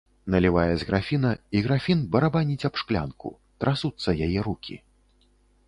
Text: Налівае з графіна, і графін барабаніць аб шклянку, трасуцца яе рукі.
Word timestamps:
Налівае 0.35 0.71
з 0.83 0.87
графіна, 0.89 1.31
і 1.59 1.61
графін 1.65 2.01
барабаніць 2.17 2.65
аб 2.71 2.81
шклянку, 2.83 3.29
трасуцца 3.65 4.09
яе 4.25 4.39
рукі. 4.51 4.75